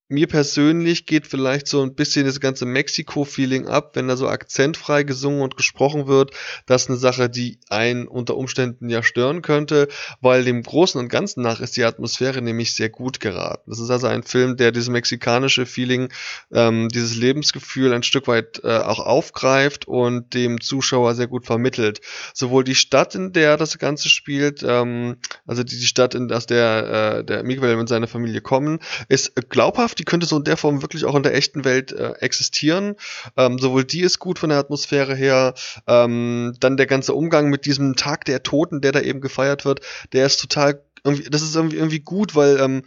mir 0.08 0.28
persönlich 0.28 1.08
geht 1.08 1.26
vielleicht 1.26 1.68
so 1.68 1.82
ein 1.82 1.96
bisschen 1.96 2.26
das 2.26 2.40
ganze 2.40 2.66
Mexiko-Feeling 2.66 3.68
ab, 3.68 3.96
wenn 3.96 4.08
da 4.08 4.16
so 4.16 4.28
akzentfrei 4.30 5.04
gesungen 5.04 5.42
und 5.42 5.58
gesprochen 5.58 6.06
wird. 6.06 6.32
Das 6.68 6.84
ist 6.84 6.90
eine 6.90 6.98
Sache, 6.98 7.30
die 7.30 7.60
einen 7.70 8.08
unter 8.08 8.38
Umständen 8.38 8.90
ja 8.90 9.02
stören 9.02 9.42
könnte, 9.42 9.88
weil 10.22 10.44
dem 10.44 10.62
Großen 10.62 11.00
und 11.00 11.10
Ganzen 11.10 11.42
nach 11.42 11.60
ist 11.60 11.76
die 11.76 11.84
Atmosphäre 11.84 12.42
nämlich 12.44 12.76
sehr 12.76 12.90
gut 12.90 13.20
geraten. 13.20 13.70
Das 13.70 13.80
ist 13.80 13.90
also 13.90 14.06
ein 14.06 14.22
Film, 14.22 14.58
der 14.58 14.72
dieses 14.72 14.90
mexikanische 14.90 15.66
Feeling, 15.66 16.10
ähm, 16.52 16.90
dieses 16.90 17.16
Lebensgefühl 17.16 17.92
ein 17.92 18.04
Stück 18.04 18.28
weit 18.28 18.62
äh, 18.64 18.78
auch 18.78 19.00
aufgreift 19.00 19.88
und 19.88 20.36
dem 20.36 20.62
Zuschauer 20.62 21.16
sehr 21.16 21.28
gut 21.28 21.48
vermittelt. 21.48 22.02
Sowohl 22.34 22.64
die 22.64 22.76
Stadt, 22.76 23.16
in 23.16 23.34
der 23.34 23.58
das 23.58 23.80
Ganze 23.80 24.10
spielt, 24.10 24.62
ähm, 24.64 25.18
also 25.48 25.64
die, 25.64 25.76
Stadt, 25.86 26.14
in 26.14 26.28
der 26.28 27.18
äh, 27.20 27.24
der 27.24 27.44
Miguel 27.44 27.76
und 27.76 27.88
seine 27.88 28.08
Familie 28.08 28.42
kommen, 28.42 28.80
ist 29.10 29.50
glaubhaft 29.50 29.95
die 29.96 30.06
könnte 30.06 30.26
so 30.26 30.38
in 30.38 30.44
der 30.44 30.58
Form 30.58 30.82
wirklich 30.82 31.06
auch 31.06 31.16
in 31.16 31.24
der 31.24 31.36
echten 31.36 31.66
Welt 31.66 31.92
äh, 31.92 32.14
existieren. 32.20 32.96
Ähm, 33.38 33.60
sowohl 33.60 33.84
die 33.84 34.02
ist 34.02 34.20
gut 34.20 34.40
von 34.40 34.50
der 34.50 34.60
Atmosphäre 34.60 35.16
her, 35.16 35.54
ähm, 35.88 36.56
dann 36.60 36.78
der 36.78 36.88
ganze 36.88 37.14
Umgang 37.14 37.50
mit 37.50 37.66
diesem 37.66 37.96
Tag 37.96 38.26
der 38.26 38.44
Toten, 38.44 38.82
der 38.82 38.92
da 38.92 39.02
eben 39.02 39.22
gefeiert 39.22 39.66
wird, 39.66 39.82
der 40.14 40.26
ist 40.26 40.42
total, 40.42 40.82
irgendwie, 41.04 41.30
das 41.30 41.42
ist 41.42 41.56
irgendwie, 41.56 41.78
irgendwie 41.78 42.00
gut, 42.00 42.36
weil, 42.36 42.60
ähm, 42.60 42.84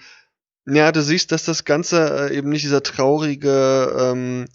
ja, 0.67 0.93
du 0.93 1.03
siehst, 1.03 1.33
dass 1.33 1.45
das 1.45 1.65
Ganze 1.65 2.31
äh, 2.31 2.37
eben 2.37 2.51
nicht 2.51 2.65
dieser 2.65 2.83
traurige, 2.83 3.97
ähm, 3.99 4.47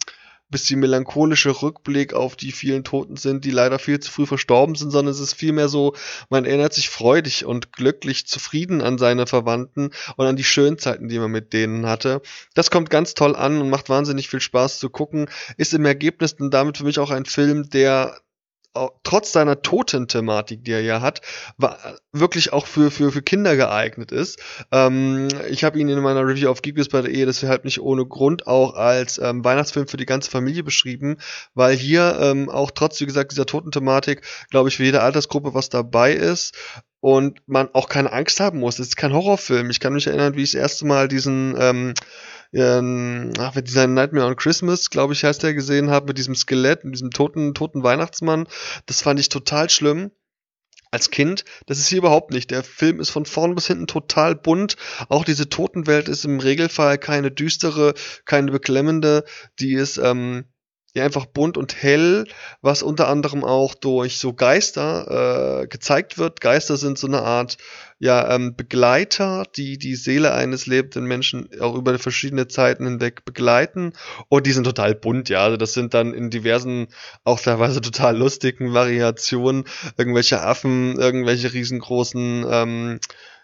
bisschen 0.54 0.78
melancholische 0.78 1.50
Rückblick 1.50 2.14
auf 2.14 2.36
die 2.36 2.52
vielen 2.52 2.84
Toten 2.84 3.16
sind, 3.16 3.44
die 3.44 3.50
leider 3.50 3.80
viel 3.80 3.98
zu 3.98 4.12
früh 4.12 4.24
verstorben 4.24 4.76
sind, 4.76 4.92
sondern 4.92 5.12
es 5.12 5.18
ist 5.18 5.34
vielmehr 5.34 5.68
so, 5.68 5.94
man 6.30 6.44
erinnert 6.44 6.72
sich 6.72 6.88
freudig 6.88 7.44
und 7.44 7.72
glücklich 7.72 8.28
zufrieden 8.28 8.80
an 8.80 8.96
seine 8.96 9.26
Verwandten 9.26 9.90
und 10.16 10.26
an 10.26 10.36
die 10.36 10.44
schönen 10.44 10.78
Zeiten, 10.78 11.08
die 11.08 11.18
man 11.18 11.32
mit 11.32 11.52
denen 11.52 11.86
hatte. 11.86 12.22
Das 12.54 12.70
kommt 12.70 12.88
ganz 12.88 13.14
toll 13.14 13.34
an 13.34 13.60
und 13.60 13.68
macht 13.68 13.88
wahnsinnig 13.88 14.28
viel 14.28 14.40
Spaß 14.40 14.78
zu 14.78 14.90
gucken, 14.90 15.28
ist 15.56 15.74
im 15.74 15.84
Ergebnis 15.84 16.36
dann 16.36 16.52
damit 16.52 16.78
für 16.78 16.84
mich 16.84 17.00
auch 17.00 17.10
ein 17.10 17.24
Film, 17.24 17.68
der 17.70 18.20
trotz 19.02 19.32
seiner 19.32 19.62
Totenthematik, 19.62 20.64
die 20.64 20.72
er 20.72 20.82
ja 20.82 21.00
hat, 21.00 21.20
wirklich 22.12 22.52
auch 22.52 22.66
für, 22.66 22.90
für, 22.90 23.12
für 23.12 23.22
Kinder 23.22 23.56
geeignet 23.56 24.12
ist. 24.12 24.40
Ähm, 24.72 25.28
ich 25.48 25.64
habe 25.64 25.78
ihn 25.78 25.88
in 25.88 26.00
meiner 26.00 26.26
Review 26.26 26.48
auf 26.50 26.62
Geekbiz 26.62 26.88
bei 26.88 27.02
der 27.02 27.12
Ehe 27.12 27.26
deshalb 27.26 27.64
nicht 27.64 27.80
ohne 27.80 28.04
Grund 28.06 28.46
auch 28.46 28.74
als 28.74 29.18
ähm, 29.18 29.44
Weihnachtsfilm 29.44 29.86
für 29.86 29.96
die 29.96 30.06
ganze 30.06 30.30
Familie 30.30 30.64
beschrieben, 30.64 31.18
weil 31.54 31.76
hier 31.76 32.18
ähm, 32.20 32.50
auch 32.50 32.70
trotz, 32.70 33.00
wie 33.00 33.06
gesagt, 33.06 33.32
dieser 33.32 33.46
Totenthematik, 33.46 34.22
glaube 34.50 34.68
ich, 34.68 34.76
für 34.76 34.84
jede 34.84 35.02
Altersgruppe 35.02 35.54
was 35.54 35.68
dabei 35.68 36.12
ist 36.12 36.54
und 37.04 37.46
man 37.46 37.68
auch 37.74 37.90
keine 37.90 38.14
Angst 38.14 38.40
haben 38.40 38.60
muss. 38.60 38.78
Es 38.78 38.88
ist 38.88 38.96
kein 38.96 39.12
Horrorfilm. 39.12 39.68
Ich 39.68 39.78
kann 39.78 39.92
mich 39.92 40.06
erinnern, 40.06 40.36
wie 40.36 40.42
ich 40.42 40.52
das 40.52 40.60
erste 40.62 40.86
Mal 40.86 41.06
diesen 41.06 41.54
ähm, 41.60 41.92
ähm, 42.54 43.30
ach, 43.38 43.54
mit 43.54 43.68
dieser 43.68 43.86
Nightmare 43.86 44.26
on 44.26 44.36
Christmas, 44.36 44.88
glaube 44.88 45.12
ich, 45.12 45.22
heißt 45.22 45.42
der, 45.42 45.52
gesehen 45.52 45.90
habe, 45.90 46.06
mit 46.06 46.16
diesem 46.16 46.34
Skelett, 46.34 46.82
mit 46.82 46.94
diesem 46.94 47.10
toten, 47.10 47.52
toten 47.52 47.82
Weihnachtsmann. 47.82 48.48
Das 48.86 49.02
fand 49.02 49.20
ich 49.20 49.28
total 49.28 49.68
schlimm 49.68 50.12
als 50.92 51.10
Kind. 51.10 51.44
Das 51.66 51.78
ist 51.78 51.88
hier 51.88 51.98
überhaupt 51.98 52.30
nicht. 52.30 52.50
Der 52.50 52.62
Film 52.62 53.00
ist 53.00 53.10
von 53.10 53.26
vorn 53.26 53.54
bis 53.54 53.66
hinten 53.66 53.86
total 53.86 54.34
bunt. 54.34 54.78
Auch 55.10 55.26
diese 55.26 55.50
Totenwelt 55.50 56.08
ist 56.08 56.24
im 56.24 56.40
Regelfall 56.40 56.96
keine 56.96 57.30
düstere, 57.30 57.92
keine 58.24 58.50
beklemmende. 58.50 59.24
Die 59.58 59.74
ist 59.74 59.98
ähm, 59.98 60.46
ja 60.94 61.04
einfach 61.04 61.26
bunt 61.26 61.58
und 61.58 61.82
hell, 61.82 62.24
was 62.62 62.82
unter 62.82 63.08
anderem 63.08 63.44
auch 63.44 63.74
durch 63.74 64.18
so 64.18 64.32
Geister 64.32 65.62
äh, 65.62 65.66
gezeigt 65.66 66.18
wird. 66.18 66.40
Geister 66.40 66.76
sind 66.76 66.98
so 66.98 67.08
eine 67.08 67.22
Art 67.22 67.58
ja 67.98 68.34
ähm, 68.34 68.54
Begleiter, 68.54 69.44
die 69.56 69.76
die 69.76 69.96
Seele 69.96 70.32
eines 70.32 70.66
lebenden 70.66 71.04
Menschen 71.04 71.48
auch 71.60 71.74
über 71.74 71.98
verschiedene 71.98 72.48
Zeiten 72.48 72.84
hinweg 72.86 73.24
begleiten. 73.24 73.92
Und 74.28 74.46
die 74.46 74.52
sind 74.52 74.64
total 74.64 74.94
bunt, 74.94 75.28
ja. 75.28 75.42
Also 75.42 75.56
das 75.56 75.72
sind 75.72 75.94
dann 75.94 76.14
in 76.14 76.30
diversen, 76.30 76.88
auch 77.24 77.40
teilweise 77.40 77.80
total 77.80 78.16
lustigen 78.16 78.72
Variationen 78.72 79.64
irgendwelche 79.96 80.42
Affen, 80.42 80.96
irgendwelche 80.96 81.52
riesengroßen 81.52 82.46
ähm, 82.48 83.00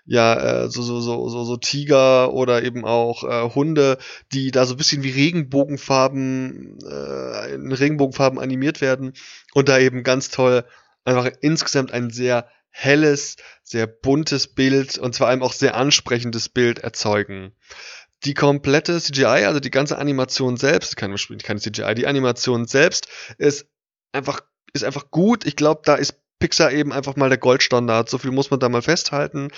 ja, 0.07 0.65
äh, 0.65 0.71
so, 0.71 0.83
so, 0.83 1.01
so, 1.01 1.29
so, 1.29 1.45
so 1.45 1.57
Tiger 1.57 2.33
oder 2.33 2.63
eben 2.63 2.85
auch 2.85 3.25
äh, 3.25 3.55
Hunde, 3.55 3.99
die 4.33 4.51
da 4.51 4.67
so 4.67 4.75
ein 4.75 4.77
bisschen 4.77 5.03
wie 5.03 5.11
Regenbogenfarben, 5.11 6.79
äh, 6.85 7.55
in 7.55 7.73
Regenbogenfarben 7.73 8.39
animiert 8.39 8.81
werden 8.81 9.13
und 9.55 9.69
da 9.69 9.79
eben 9.79 10.03
ganz 10.03 10.31
toll 10.31 10.65
einfach 11.05 11.31
insgesamt 11.41 11.93
ein 11.93 12.11
sehr 12.11 12.49
helles, 12.71 13.37
sehr 13.63 13.87
buntes 13.87 14.49
Bild 14.55 14.99
und 14.99 15.15
zwar 15.15 15.29
einem 15.29 15.43
auch 15.43 15.53
sehr 15.53 15.77
ansprechendes 15.77 16.49
Bild 16.49 16.79
erzeugen. 16.81 17.53
Die 18.25 18.35
komplette 18.35 19.01
CGI, 19.01 19.47
also 19.47 19.61
die 19.61 19.71
ganze 19.71 19.99
Animation 19.99 20.57
selbst, 20.57 20.97
keine, 20.97 21.17
keine 21.43 21.61
CGI, 21.61 21.95
die 21.95 22.07
Animation 22.07 22.67
selbst 22.67 23.09
ist 23.39 23.67
einfach, 24.13 24.43
ist 24.73 24.85
einfach 24.85 25.11
gut. 25.11 25.47
Ich 25.47 25.57
glaube, 25.57 25.83
da 25.85 25.95
ist 25.95 26.20
Pixar 26.41 26.73
eben 26.73 26.93
einfach 26.93 27.15
mal 27.15 27.29
der 27.29 27.39
Goldstandard. 27.39 28.11
So 28.11 28.19
viel 28.19 28.33
muss 28.33 28.51
man 28.51 28.59
da 28.59 28.69
mal 28.69 28.83
festhalten. 28.83 29.49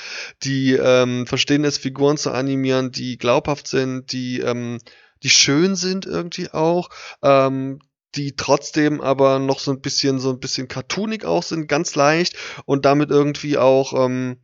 Die 0.42 0.74
ähm, 0.74 1.26
verstehen 1.26 1.64
es, 1.64 1.78
Figuren 1.78 2.18
zu 2.18 2.30
animieren, 2.32 2.92
die 2.92 3.16
glaubhaft 3.16 3.66
sind, 3.66 4.12
die, 4.12 4.40
ähm, 4.40 4.78
die 5.22 5.30
schön 5.30 5.76
sind 5.76 6.04
irgendwie 6.04 6.50
auch. 6.50 6.90
Ähm, 7.22 7.78
die 8.14 8.36
trotzdem 8.36 9.00
aber 9.00 9.38
noch 9.38 9.58
so 9.58 9.70
ein 9.70 9.80
bisschen 9.80 10.18
so 10.18 10.30
ein 10.30 10.38
bisschen 10.38 10.68
cartoonig 10.68 11.24
auch 11.24 11.42
sind, 11.42 11.66
ganz 11.66 11.94
leicht 11.94 12.36
und 12.66 12.84
damit 12.84 13.10
irgendwie 13.10 13.56
auch 13.56 13.94
ähm, 14.04 14.36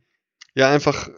ja 0.55 0.71
einfach 0.71 1.09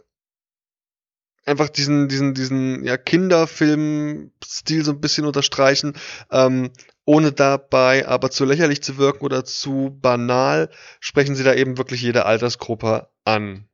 einfach 1.44 1.68
diesen 1.68 2.08
diesen 2.08 2.34
diesen 2.34 2.84
ja 2.84 2.96
Kinderfilm-Stil 2.96 4.84
so 4.84 4.92
ein 4.92 5.00
bisschen 5.00 5.26
unterstreichen. 5.26 5.94
Ähm, 6.30 6.70
ohne 7.04 7.32
dabei 7.32 8.06
aber 8.06 8.30
zu 8.30 8.44
lächerlich 8.44 8.82
zu 8.82 8.96
wirken 8.96 9.24
oder 9.24 9.44
zu 9.44 9.98
banal, 10.00 10.70
sprechen 11.00 11.34
sie 11.34 11.44
da 11.44 11.54
eben 11.54 11.78
wirklich 11.78 12.02
jede 12.02 12.26
Altersgruppe 12.26 13.08
an. 13.24 13.68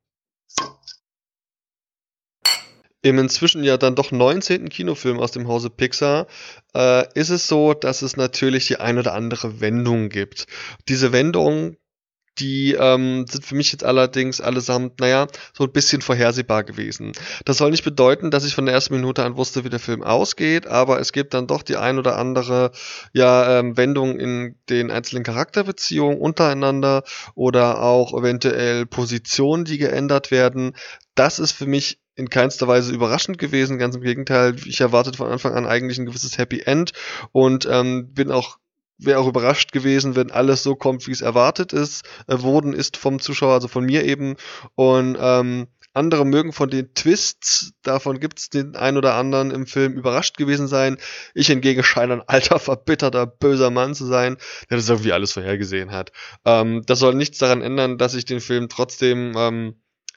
Im 3.01 3.19
inzwischen 3.19 3.63
ja 3.63 3.77
dann 3.77 3.95
doch 3.95 4.11
19. 4.11 4.69
Kinofilm 4.71 5.21
aus 5.21 5.31
dem 5.31 5.47
Hause 5.47 5.71
Pixar 5.71 6.27
äh, 6.75 7.07
ist 7.15 7.29
es 7.29 7.47
so, 7.47 7.75
dass 7.75 8.03
es 8.03 8.17
natürlich 8.17 8.67
die 8.67 8.79
ein 8.79 8.99
oder 8.99 9.15
andere 9.15 9.61
Wendung 9.61 10.09
gibt. 10.09 10.47
Diese 10.89 11.13
Wendung 11.13 11.77
die 12.39 12.75
ähm, 12.75 13.27
sind 13.29 13.45
für 13.45 13.55
mich 13.55 13.73
jetzt 13.73 13.85
allerdings 13.85 14.41
allesamt, 14.41 15.01
naja, 15.01 15.27
so 15.53 15.65
ein 15.65 15.73
bisschen 15.73 16.03
vorhersehbar 16.03 16.65
gewesen. 16.65 17.13
Das 17.45 17.59
soll 17.59 17.71
nicht 17.71 17.85
bedeuten, 17.85 18.31
dass 18.31 18.45
ich 18.45 18.55
von 18.55 18.67
der 18.67 18.75
ersten 18.75 18.95
Minute 18.95 19.25
an 19.25 19.37
wusste, 19.37 19.65
wie 19.65 19.71
der 19.71 19.81
Film 19.81 20.03
ausgeht, 20.03 20.67
aber 20.67 21.01
es 21.01 21.13
gibt 21.13 21.35
dann 21.35 21.47
doch 21.47 21.63
die 21.63 21.77
ein 21.77 21.99
oder 21.99 22.17
andere 22.17 22.73
ja, 23.13 23.59
ähm, 23.59 23.77
Wendung 23.77 24.19
in 24.19 24.57
den 24.69 24.91
einzelnen 24.91 25.25
Charakterbeziehungen 25.25 26.19
untereinander 26.19 27.05
oder 27.35 27.83
auch 27.83 28.19
eventuell 28.19 28.87
Positionen, 28.87 29.65
die 29.65 29.79
geändert 29.79 30.31
werden. 30.31 30.75
Das 31.15 31.39
ist 31.39 31.53
für 31.53 31.67
mich 31.67 32.01
in 32.15 32.31
keinster 32.31 32.67
Weise 32.67 32.93
überraschend 32.93 33.39
gewesen, 33.39 33.79
ganz 33.79 33.95
im 33.95 34.03
Gegenteil. 34.03 34.57
Ich 34.67 34.81
erwartete 34.81 35.19
von 35.19 35.31
Anfang 35.31 35.55
an 35.55 35.67
eigentlich 35.67 35.99
ein 35.99 36.07
gewisses 36.07 36.37
Happy 36.37 36.61
End 36.61 36.93
und 37.31 37.67
ähm, 37.71 38.13
bin 38.13 38.33
auch 38.33 38.59
wäre 38.99 39.21
auch 39.21 39.29
überrascht 39.29 39.73
gewesen, 39.73 40.17
wenn 40.17 40.31
alles 40.31 40.63
so 40.63 40.75
kommt, 40.77 41.07
wie 41.07 41.13
es 41.13 41.21
erwartet 41.21 41.73
ist, 41.73 42.05
äh, 42.27 42.43
worden 42.43 42.73
ist 42.73 42.97
vom 42.97 43.21
Zuschauer, 43.21 43.55
also 43.55 43.69
von 43.69 43.85
mir 43.85 44.05
eben. 44.05 44.37
Und 44.75 45.17
ähm, 45.21 45.69
andere 45.95 46.25
mögen 46.25 46.53
von 46.53 46.71
den 46.71 46.95
Twists, 46.95 47.73
davon 47.83 48.21
gibt 48.21 48.39
es 48.39 48.51
den 48.51 48.77
ein 48.77 48.97
oder 48.97 49.15
anderen 49.15 49.51
im 49.51 49.67
Film 49.67 49.95
überrascht 49.95 50.37
gewesen 50.37 50.69
sein. 50.69 50.99
Ich 51.35 51.49
hingegen 51.49 51.83
scheine 51.83 52.15
ein 52.15 52.23
alter, 52.27 52.59
verbitterter, 52.59 53.27
böser 53.27 53.71
Mann 53.71 53.95
zu 53.95 54.07
sein, 54.07 54.37
der 54.71 54.77
das 54.77 54.89
irgendwie 54.89 55.13
alles 55.13 55.33
vorhergesehen 55.33 55.91
hat. 55.91 56.13
Ähm, 56.45 56.83
das 56.87 56.99
soll 57.01 57.15
nichts 57.15 57.39
daran 57.39 57.63
ändern, 57.63 57.99
dass 57.99 58.15
ich 58.15 58.25
den 58.25 58.41
Film 58.41 58.69
trotzdem 58.69 59.33
ähm, 59.37 59.75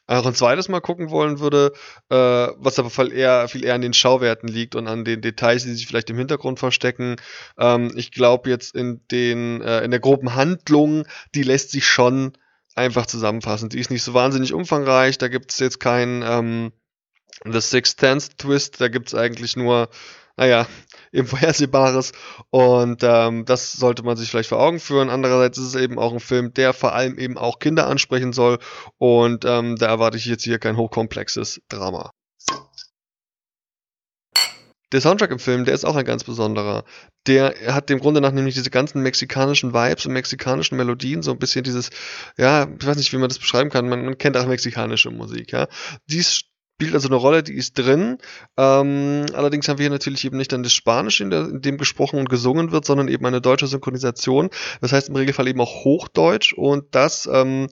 auch 0.08 0.26
ein 0.26 0.36
zweites 0.36 0.68
Mal 0.68 0.82
gucken 0.82 1.10
wollen 1.10 1.40
würde, 1.40 1.74
äh, 2.10 2.16
was 2.16 2.80
aber 2.80 2.90
viel 2.90 3.14
eher, 3.14 3.48
viel 3.48 3.64
eher 3.64 3.76
an 3.76 3.82
den 3.82 3.94
Schauwerten 3.94 4.50
liegt 4.50 4.76
und 4.76 4.88
an 4.88 5.06
den 5.06 5.22
Details, 5.22 5.64
die 5.64 5.74
sich 5.74 5.88
vielleicht 5.88 6.10
im 6.10 6.18
Hintergrund 6.18 6.60
verstecken. 6.60 7.16
Ähm, 7.58 7.92
ich 7.96 8.12
glaube 8.12 8.50
jetzt 8.50 8.76
in 8.76 9.02
den, 9.10 9.62
äh, 9.62 9.84
in 9.84 9.92
der 9.92 10.00
groben 10.00 10.36
Handlung, 10.36 11.06
die 11.34 11.44
lässt 11.44 11.72
sich 11.72 11.86
schon 11.86 12.34
einfach 12.76 13.06
zusammenfassen. 13.06 13.70
Die 13.70 13.80
ist 13.80 13.92
nicht 13.92 14.04
so 14.04 14.14
wahnsinnig 14.14 14.54
umfangreich, 14.54 15.18
da 15.18 15.28
gibt 15.28 15.52
es 15.52 15.60
jetzt 15.60 15.80
keinen 15.80 16.24
ähm, 16.24 16.72
The 17.46 17.62
Sixth 17.62 18.00
Sense 18.00 18.30
Twist, 18.38 18.82
da 18.82 18.88
gibt 18.88 19.08
es 19.08 19.16
eigentlich 19.16 19.56
nur 19.56 19.90
naja, 20.38 20.66
eben 21.12 21.28
Vorhersehbares. 21.28 22.12
Und 22.50 23.04
ähm, 23.04 23.46
das 23.46 23.74
sollte 23.74 24.04
man 24.04 24.18
sich 24.18 24.30
vielleicht 24.30 24.50
vor 24.50 24.60
Augen 24.60 24.80
führen. 24.80 25.10
Andererseits 25.10 25.58
ist 25.58 25.68
es 25.68 25.76
eben 25.76 26.00
auch 26.00 26.14
ein 26.14 26.20
Film, 26.20 26.54
der 26.54 26.74
vor 26.74 26.94
allem 26.94 27.18
eben 27.18 27.38
auch 27.38 27.60
Kinder 27.60 27.88
ansprechen 27.88 28.34
soll. 28.34 28.60
Und 28.98 29.46
ähm, 29.46 29.76
da 29.76 29.88
erwarte 29.88 30.18
ich 30.18 30.26
jetzt 30.26 30.44
hier 30.44 30.60
kein 30.60 30.78
hochkomplexes 30.78 31.62
Drama. 31.70 32.12
Der 34.92 35.00
Soundtrack 35.00 35.32
im 35.32 35.40
Film, 35.40 35.64
der 35.64 35.74
ist 35.74 35.86
auch 35.86 35.96
ein 35.96 36.04
ganz 36.04 36.26
besonderer. 36.26 36.84
Der 37.26 37.56
hat 37.74 37.90
dem 37.90 38.00
Grunde 38.00 38.20
nach 38.20 38.34
nämlich 38.34 38.56
diese 38.56 38.70
ganzen 38.70 39.02
mexikanischen 39.02 39.74
Vibes 39.74 40.06
und 40.06 40.12
mexikanischen 40.12 40.76
Melodien, 40.76 41.22
so 41.22 41.32
ein 41.32 41.40
bisschen 41.40 41.64
dieses, 41.64 41.92
ja, 42.38 42.68
ich 42.78 42.86
weiß 42.86 42.98
nicht, 42.98 43.14
wie 43.14 43.18
man 43.18 43.30
das 43.30 43.40
beschreiben 43.40 43.70
kann, 43.70 43.88
man, 43.88 44.04
man 44.04 44.18
kennt 44.18 44.36
auch 44.36 44.46
mexikanische 44.46 45.12
Musik, 45.12 45.54
ja. 45.54 45.68
Dies 46.08 46.42
spielt 46.82 46.96
also 46.96 47.10
eine 47.10 47.18
Rolle, 47.18 47.44
die 47.44 47.54
ist 47.54 47.78
drin. 47.78 48.18
Ähm, 48.58 49.28
allerdings 49.34 49.68
haben 49.68 49.78
wir 49.78 49.84
hier 49.84 49.92
natürlich 49.92 50.26
eben 50.26 50.38
nicht 50.38 50.52
dann 50.52 50.64
das 50.64 50.74
Spanisch, 50.74 51.22
in, 51.22 51.32
in, 51.32 51.62
dem 51.62 51.78
gesprochen 51.78 52.18
und 52.18 52.28
gesungen 52.28 52.72
wird, 52.72 52.86
sondern 52.86 53.08
eben 53.08 53.24
eine 53.24 53.40
deutsche 53.40 53.68
Synchronisation. 53.68 54.50
Das 54.82 54.92
heißt 54.92 55.10
im 55.10 55.16
Regelfall 55.16 55.48
eben 55.48 55.62
auch 55.62 55.84
Hochdeutsch 55.84 56.54
und 56.54 56.86
das 56.96 57.30
ähm, 57.32 57.68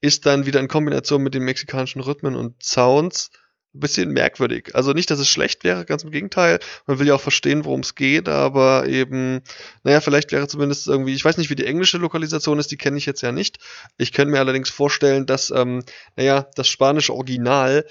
ist 0.00 0.24
dann 0.24 0.46
wieder 0.46 0.60
in 0.60 0.68
Kombination 0.68 1.22
mit 1.22 1.34
den 1.34 1.42
mexikanischen 1.42 2.00
Rhythmen 2.00 2.36
und 2.36 2.62
Sounds 2.62 3.30
ein 3.74 3.80
bisschen 3.80 4.10
merkwürdig. 4.10 4.74
Also 4.74 4.92
nicht, 4.92 5.10
dass 5.10 5.18
es 5.18 5.28
schlecht 5.28 5.62
wäre, 5.62 5.84
ganz 5.84 6.04
im 6.04 6.10
Gegenteil. 6.10 6.58
Man 6.86 6.98
will 6.98 7.08
ja 7.08 7.16
auch 7.16 7.20
verstehen, 7.20 7.66
worum 7.66 7.80
es 7.80 7.94
geht, 7.94 8.30
aber 8.30 8.86
eben, 8.86 9.42
naja, 9.82 10.00
vielleicht 10.00 10.32
wäre 10.32 10.48
zumindest 10.48 10.86
irgendwie, 10.86 11.14
ich 11.14 11.24
weiß 11.24 11.36
nicht, 11.36 11.50
wie 11.50 11.56
die 11.56 11.66
englische 11.66 11.98
Lokalisation 11.98 12.58
ist, 12.58 12.70
die 12.70 12.76
kenne 12.78 12.96
ich 12.96 13.04
jetzt 13.04 13.20
ja 13.20 13.32
nicht. 13.32 13.58
Ich 13.98 14.12
könnte 14.12 14.32
mir 14.32 14.38
allerdings 14.38 14.70
vorstellen, 14.70 15.26
dass, 15.26 15.50
ähm, 15.50 15.82
naja, 16.16 16.46
das 16.54 16.68
spanische 16.68 17.12
Original 17.12 17.84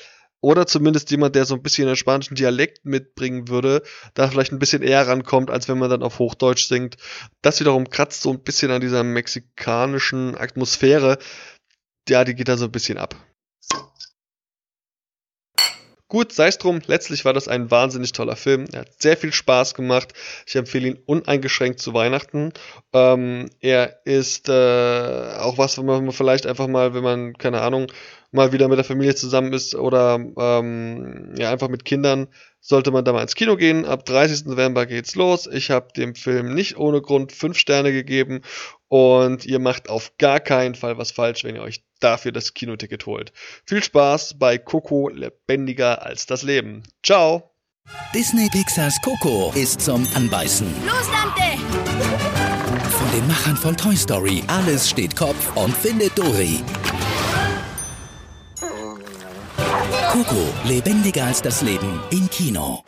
oder 0.44 0.68
zumindest 0.68 1.10
jemand, 1.10 1.36
der 1.36 1.46
so 1.46 1.56
ein 1.56 1.64
bisschen 1.64 1.88
einen 1.88 1.96
spanischen 1.96 2.36
Dialekt 2.36 2.84
mitbringen 2.84 3.48
würde, 3.48 3.82
da 4.14 4.28
vielleicht 4.28 4.52
ein 4.52 4.60
bisschen 4.60 4.84
eher 4.84 5.08
rankommt, 5.08 5.50
als 5.50 5.70
wenn 5.70 5.78
man 5.78 5.90
dann 5.90 6.04
auf 6.04 6.20
Hochdeutsch 6.20 6.68
singt. 6.68 6.98
Das 7.42 7.62
wiederum 7.62 7.90
kratzt 7.90 8.22
so 8.22 8.32
ein 8.32 8.44
bisschen 8.44 8.70
an 8.70 8.82
dieser 8.82 9.04
mexikanischen 9.04 10.38
Atmosphäre. 10.38 11.18
Ja, 12.10 12.26
die 12.26 12.36
geht 12.36 12.50
da 12.50 12.58
so 12.58 12.66
ein 12.66 12.74
bisschen 12.74 12.98
ab. 12.98 13.16
Gut, 16.14 16.32
sei 16.32 16.50
es 16.50 16.60
drum, 16.60 16.80
letztlich 16.86 17.26
war 17.26 17.34
das 17.34 17.48
ein 17.48 17.72
wahnsinnig 17.72 18.12
toller 18.12 18.36
Film. 18.36 18.68
Er 18.72 18.82
hat 18.82 19.02
sehr 19.02 19.18
viel 19.18 19.34
Spaß 19.34 19.74
gemacht. 19.74 20.14
Ich 20.46 20.56
empfehle 20.56 20.90
ihn 20.90 21.00
uneingeschränkt 21.08 21.80
zu 21.80 21.96
Weihnachten. 21.96 22.54
Ähm, 22.94 23.50
er 23.62 24.06
ist 24.06 24.48
äh, 24.48 25.38
auch 25.40 25.58
was, 25.58 25.80
wenn 25.80 25.88
man 25.88 26.12
vielleicht 26.12 26.46
einfach 26.46 26.68
mal, 26.68 26.94
wenn 26.94 27.02
man, 27.02 27.34
keine 27.34 27.62
Ahnung, 27.62 27.88
mal 28.32 28.52
wieder 28.52 28.68
mit 28.68 28.78
der 28.78 28.86
Familie 28.86 29.16
zusammen 29.16 29.54
ist 29.54 29.74
oder 29.74 30.20
ähm, 30.38 31.34
ja 31.36 31.52
einfach 31.52 31.70
mit 31.70 31.84
Kindern, 31.84 32.28
sollte 32.60 32.92
man 32.92 33.04
da 33.04 33.12
mal 33.12 33.24
ins 33.24 33.34
Kino 33.34 33.56
gehen. 33.58 33.84
Ab 33.84 34.06
30. 34.06 34.46
November 34.46 34.86
geht's 34.86 35.16
los. 35.16 35.48
Ich 35.48 35.72
habe 35.72 35.94
dem 35.98 36.14
Film 36.14 36.54
nicht 36.54 36.78
ohne 36.78 37.02
Grund 37.02 37.32
5 37.32 37.58
Sterne 37.58 37.92
gegeben 37.92 38.42
und 38.88 39.48
ihr 39.48 39.58
macht 39.58 39.90
auf 39.90 40.14
gar 40.20 40.40
keinen 40.40 40.76
Fall 40.76 41.00
was 41.00 41.10
falsch, 41.10 41.44
wenn 41.44 41.56
ihr 41.56 41.64
euch 41.64 41.84
dafür 42.04 42.32
das 42.32 42.54
Kinoticket 42.54 43.06
holt. 43.06 43.32
Viel 43.66 43.84
Spaß 43.84 44.38
bei 44.38 44.58
Coco 44.58 45.10
lebendiger 45.10 46.06
als 46.06 46.26
das 46.26 46.44
Leben. 46.44 46.84
Ciao! 47.04 47.52
Disney 48.14 48.50
Pixars 48.50 48.96
Coco 49.02 49.52
ist 49.56 49.82
zum 49.82 50.08
Anbeißen. 50.16 50.68
Los, 50.86 51.08
Dante! 51.12 51.60
Von 52.90 53.12
den 53.12 53.28
Machern 53.28 53.58
von 53.58 53.76
Toy 53.76 53.96
Story. 53.96 54.44
Alles 54.48 54.90
steht 54.90 55.16
Kopf 55.16 55.56
und 55.56 55.76
findet 55.76 56.18
Dory. 56.18 56.64
Coco, 60.12 60.54
lebendiger 60.66 61.26
als 61.26 61.42
das 61.42 61.62
Leben 61.62 62.00
im 62.12 62.30
Kino. 62.30 62.84